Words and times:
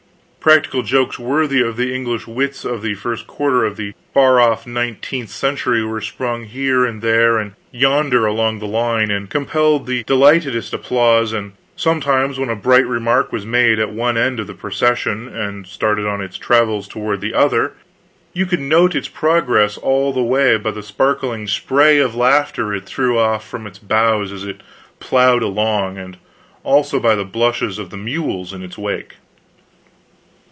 Practical 0.41 0.81
jokes 0.81 1.19
worthy 1.19 1.61
of 1.61 1.77
the 1.77 1.93
English 1.93 2.25
wits 2.25 2.65
of 2.65 2.81
the 2.81 2.95
first 2.95 3.27
quarter 3.27 3.63
of 3.63 3.77
the 3.77 3.93
far 4.11 4.39
off 4.39 4.65
nineteenth 4.65 5.29
century 5.29 5.83
were 5.85 6.01
sprung 6.01 6.45
here 6.45 6.83
and 6.83 7.03
there 7.03 7.37
and 7.37 7.53
yonder 7.69 8.25
along 8.25 8.57
the 8.57 8.65
line, 8.65 9.11
and 9.11 9.29
compelled 9.29 9.85
the 9.85 10.01
delightedest 10.05 10.73
applause; 10.73 11.31
and 11.31 11.51
sometimes 11.75 12.39
when 12.39 12.49
a 12.49 12.55
bright 12.55 12.87
remark 12.87 13.31
was 13.31 13.45
made 13.45 13.77
at 13.77 13.91
one 13.91 14.17
end 14.17 14.39
of 14.39 14.47
the 14.47 14.55
procession 14.55 15.27
and 15.27 15.67
started 15.67 16.07
on 16.07 16.21
its 16.21 16.39
travels 16.39 16.87
toward 16.87 17.21
the 17.21 17.35
other, 17.35 17.73
you 18.33 18.47
could 18.47 18.59
note 18.59 18.95
its 18.95 19.07
progress 19.07 19.77
all 19.77 20.11
the 20.11 20.23
way 20.23 20.57
by 20.57 20.71
the 20.71 20.81
sparkling 20.81 21.45
spray 21.47 21.99
of 21.99 22.15
laughter 22.15 22.73
it 22.73 22.87
threw 22.87 23.15
off 23.15 23.47
from 23.47 23.67
its 23.67 23.77
bows 23.77 24.31
as 24.31 24.43
it 24.43 24.61
plowed 24.99 25.43
along; 25.43 25.99
and 25.99 26.17
also 26.63 26.99
by 26.99 27.13
the 27.13 27.23
blushes 27.23 27.77
of 27.77 27.91
the 27.91 27.95
mules 27.95 28.51
in 28.53 28.63
its 28.63 28.75
wake. 28.77 29.13